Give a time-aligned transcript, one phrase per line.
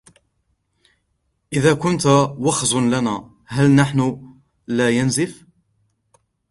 [1.53, 2.05] إذا كنت
[2.37, 4.31] وخز لنا، هل نحن
[4.67, 5.43] لا ينزف؟